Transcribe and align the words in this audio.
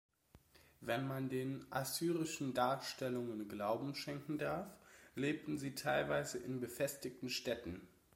Wenn 0.79 1.07
man 1.07 1.29
den 1.29 1.63
assyrischen 1.69 2.55
Darstellungen 2.55 3.47
glauben 3.47 3.93
schenken 3.93 4.39
darf, 4.39 4.65
lebten 5.13 5.59
sie 5.59 5.75
teilweise 5.75 6.39
in 6.39 6.59
befestigten 6.59 7.29
Städten. 7.29 7.87